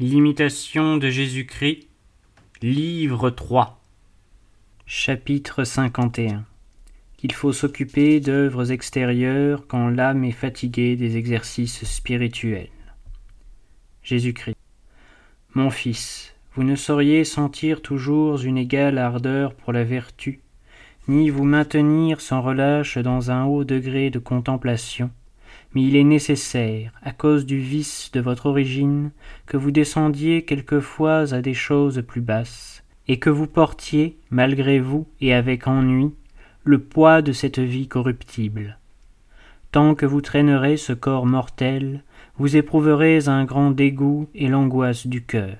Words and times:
L'imitation 0.00 0.96
de 0.96 1.08
Jésus-Christ, 1.08 1.86
livre 2.62 3.30
3, 3.30 3.80
chapitre 4.86 5.62
51 5.62 6.44
Qu'il 7.16 7.30
faut 7.30 7.52
s'occuper 7.52 8.18
d'œuvres 8.18 8.72
extérieures 8.72 9.68
quand 9.68 9.90
l'âme 9.90 10.24
est 10.24 10.32
fatiguée 10.32 10.96
des 10.96 11.16
exercices 11.16 11.84
spirituels. 11.84 12.70
Jésus-Christ. 14.02 14.56
Mon 15.54 15.70
fils, 15.70 16.34
vous 16.56 16.64
ne 16.64 16.74
sauriez 16.74 17.22
sentir 17.22 17.80
toujours 17.80 18.42
une 18.42 18.58
égale 18.58 18.98
ardeur 18.98 19.54
pour 19.54 19.72
la 19.72 19.84
vertu, 19.84 20.40
ni 21.06 21.30
vous 21.30 21.44
maintenir 21.44 22.20
sans 22.20 22.42
relâche 22.42 22.98
dans 22.98 23.30
un 23.30 23.44
haut 23.44 23.62
degré 23.62 24.10
de 24.10 24.18
contemplation, 24.18 25.12
mais 25.74 25.82
il 25.82 25.96
est 25.96 26.04
nécessaire, 26.04 26.92
à 27.02 27.12
cause 27.12 27.46
du 27.46 27.58
vice 27.58 28.10
de 28.12 28.20
votre 28.20 28.46
origine, 28.46 29.10
que 29.46 29.56
vous 29.56 29.70
descendiez 29.70 30.42
quelquefois 30.42 31.34
à 31.34 31.42
des 31.42 31.54
choses 31.54 32.02
plus 32.06 32.20
basses, 32.20 32.84
et 33.08 33.18
que 33.18 33.30
vous 33.30 33.46
portiez, 33.46 34.16
malgré 34.30 34.78
vous 34.78 35.06
et 35.20 35.34
avec 35.34 35.66
ennui, 35.66 36.12
le 36.62 36.78
poids 36.78 37.22
de 37.22 37.32
cette 37.32 37.58
vie 37.58 37.88
corruptible. 37.88 38.78
Tant 39.72 39.94
que 39.94 40.06
vous 40.06 40.20
traînerez 40.20 40.76
ce 40.76 40.92
corps 40.92 41.26
mortel, 41.26 42.04
vous 42.38 42.56
éprouverez 42.56 43.28
un 43.28 43.44
grand 43.44 43.70
dégoût 43.70 44.28
et 44.34 44.48
l'angoisse 44.48 45.06
du 45.06 45.24
cœur. 45.24 45.56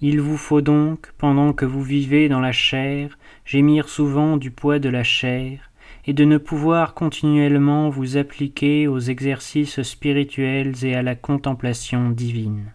Il 0.00 0.20
vous 0.20 0.36
faut 0.36 0.60
donc, 0.60 1.12
pendant 1.16 1.54
que 1.54 1.64
vous 1.64 1.82
vivez 1.82 2.28
dans 2.28 2.40
la 2.40 2.52
chair, 2.52 3.18
gémir 3.46 3.88
souvent 3.88 4.36
du 4.36 4.50
poids 4.50 4.78
de 4.78 4.90
la 4.90 5.02
chair, 5.02 5.70
et 6.06 6.12
de 6.12 6.24
ne 6.24 6.38
pouvoir 6.38 6.94
continuellement 6.94 7.88
vous 7.88 8.16
appliquer 8.16 8.86
aux 8.86 9.00
exercices 9.00 9.82
spirituels 9.82 10.84
et 10.84 10.94
à 10.94 11.02
la 11.02 11.14
contemplation 11.16 12.10
divine. 12.10 12.72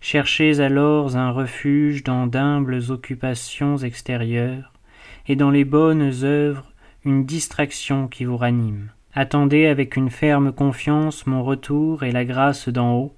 Cherchez 0.00 0.60
alors 0.60 1.16
un 1.16 1.30
refuge 1.30 2.02
dans 2.02 2.26
d'humbles 2.26 2.90
occupations 2.90 3.78
extérieures, 3.78 4.72
et 5.28 5.36
dans 5.36 5.50
les 5.50 5.64
bonnes 5.64 6.12
œuvres 6.24 6.72
une 7.04 7.24
distraction 7.24 8.08
qui 8.08 8.24
vous 8.24 8.36
ranime. 8.36 8.90
Attendez 9.14 9.66
avec 9.66 9.96
une 9.96 10.10
ferme 10.10 10.52
confiance 10.52 11.26
mon 11.26 11.42
retour 11.42 12.02
et 12.02 12.12
la 12.12 12.24
grâce 12.24 12.68
d'en 12.68 12.94
haut, 12.96 13.14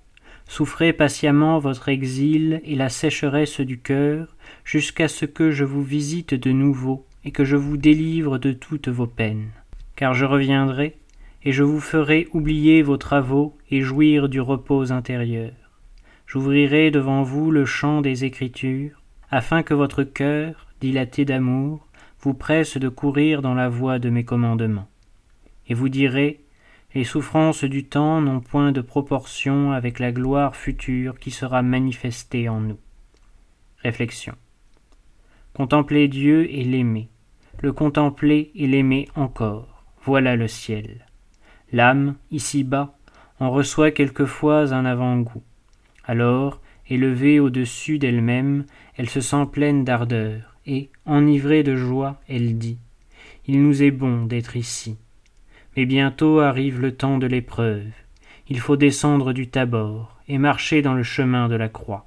souffrez 0.46 0.92
patiemment 0.92 1.58
votre 1.58 1.88
exil 1.88 2.60
et 2.64 2.76
la 2.76 2.88
sécheresse 2.88 3.60
du 3.60 3.78
cœur, 3.78 4.36
jusqu'à 4.64 5.08
ce 5.08 5.24
que 5.24 5.50
je 5.50 5.64
vous 5.64 5.82
visite 5.82 6.34
de 6.34 6.52
nouveau 6.52 7.06
et 7.24 7.30
que 7.30 7.44
je 7.44 7.56
vous 7.56 7.76
délivre 7.76 8.38
de 8.38 8.52
toutes 8.52 8.88
vos 8.88 9.06
peines. 9.06 9.50
Car 9.96 10.14
je 10.14 10.24
reviendrai, 10.24 10.96
et 11.44 11.52
je 11.52 11.62
vous 11.62 11.80
ferai 11.80 12.28
oublier 12.32 12.82
vos 12.82 12.96
travaux 12.96 13.56
et 13.70 13.82
jouir 13.82 14.28
du 14.28 14.40
repos 14.40 14.92
intérieur. 14.92 15.52
J'ouvrirai 16.26 16.90
devant 16.90 17.22
vous 17.22 17.50
le 17.50 17.64
champ 17.64 18.00
des 18.00 18.24
Écritures, 18.24 19.02
afin 19.30 19.62
que 19.62 19.74
votre 19.74 20.04
cœur, 20.04 20.66
dilaté 20.80 21.24
d'amour, 21.24 21.86
vous 22.20 22.34
presse 22.34 22.78
de 22.78 22.88
courir 22.88 23.42
dans 23.42 23.54
la 23.54 23.68
voie 23.68 23.98
de 23.98 24.08
mes 24.08 24.24
commandements. 24.24 24.88
Et 25.68 25.74
vous 25.74 25.90
direz, 25.90 26.40
les 26.94 27.04
souffrances 27.04 27.64
du 27.64 27.84
temps 27.84 28.20
n'ont 28.20 28.40
point 28.40 28.72
de 28.72 28.80
proportion 28.80 29.72
avec 29.72 29.98
la 29.98 30.12
gloire 30.12 30.56
future 30.56 31.18
qui 31.18 31.30
sera 31.30 31.62
manifestée 31.62 32.48
en 32.48 32.60
nous. 32.60 32.78
Réflexion. 33.82 34.34
Contempler 35.52 36.08
Dieu 36.08 36.50
et 36.50 36.64
l'aimer, 36.64 37.08
le 37.62 37.72
contempler 37.72 38.50
et 38.54 38.66
l'aimer 38.66 39.08
encore, 39.16 39.84
voilà 40.02 40.36
le 40.36 40.48
ciel. 40.48 41.06
L'âme, 41.72 42.16
ici-bas, 42.30 42.96
en 43.40 43.50
reçoit 43.50 43.90
quelquefois 43.90 44.72
un 44.72 44.84
avant-goût. 44.84 45.42
Alors, 46.04 46.60
élevée 46.88 47.40
au-dessus 47.40 47.98
d'elle-même, 47.98 48.64
elle 48.96 49.08
se 49.08 49.20
sent 49.20 49.46
pleine 49.50 49.84
d'ardeur, 49.84 50.56
et, 50.66 50.90
enivrée 51.06 51.62
de 51.62 51.76
joie, 51.76 52.20
elle 52.28 52.58
dit 52.58 52.78
Il 53.46 53.62
nous 53.62 53.82
est 53.82 53.90
bon 53.90 54.26
d'être 54.26 54.56
ici. 54.56 54.98
Mais 55.76 55.86
bientôt 55.86 56.40
arrive 56.40 56.80
le 56.80 56.94
temps 56.94 57.18
de 57.18 57.26
l'épreuve. 57.26 57.86
Il 58.48 58.60
faut 58.60 58.76
descendre 58.76 59.32
du 59.32 59.48
tabord 59.48 60.18
et 60.28 60.38
marcher 60.38 60.82
dans 60.82 60.94
le 60.94 61.02
chemin 61.02 61.48
de 61.48 61.56
la 61.56 61.68
croix. 61.68 62.06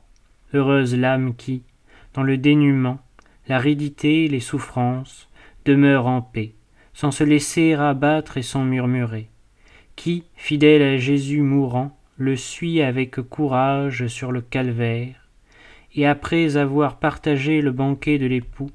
Heureuse 0.53 0.95
l'âme 0.95 1.35
qui, 1.35 1.63
dans 2.13 2.23
le 2.23 2.37
dénuement, 2.37 2.99
l'aridité, 3.47 4.27
les 4.27 4.39
souffrances, 4.39 5.29
demeure 5.67 6.07
en 6.07 6.21
paix, 6.21 6.53
sans 6.93 7.11
se 7.11 7.25
laisser 7.25 7.73
abattre 7.73 8.37
et 8.37 8.41
sans 8.41 8.63
murmurer, 8.63 9.27
qui, 9.97 10.23
fidèle 10.35 10.81
à 10.81 10.97
Jésus 10.97 11.41
mourant, 11.41 11.97
le 12.15 12.37
suit 12.37 12.81
avec 12.81 13.21
courage 13.21 14.07
sur 14.07 14.31
le 14.31 14.39
calvaire, 14.41 15.27
et 15.93 16.07
après 16.07 16.55
avoir 16.55 16.99
partagé 16.99 17.61
le 17.61 17.71
banquet 17.71 18.17
de 18.17 18.27
l'époux, 18.27 18.71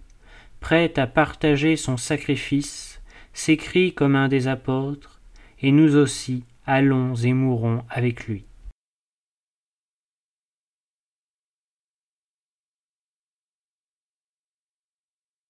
prête 0.61 0.99
à 0.99 1.07
partager 1.07 1.77
son 1.77 1.97
sacrifice, 1.97 3.01
s'écrie 3.33 3.95
comme 3.95 4.15
un 4.15 4.29
des 4.29 4.47
apôtres, 4.47 5.21
et 5.63 5.73
nous 5.73 5.97
aussi 5.97 6.45
allons 6.67 7.15
et 7.15 7.33
mourons 7.33 7.85
avec 7.89 8.27
lui. 8.27 8.45